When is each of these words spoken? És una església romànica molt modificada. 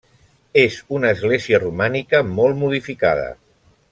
És 0.61 0.77
una 0.99 1.11
església 1.17 1.59
romànica 1.65 2.23
molt 2.39 2.59
modificada. 2.65 3.31